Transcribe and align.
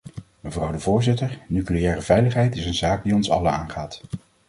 Mevrouw 0.39 0.71
de 0.71 0.79
voorzitter, 0.79 1.39
nucleaire 1.47 2.01
veiligheid 2.01 2.55
is 2.55 2.65
een 2.65 2.73
zaak 2.73 3.03
die 3.03 3.15
ons 3.15 3.29
allen 3.29 3.51
aangaat. 3.51 4.01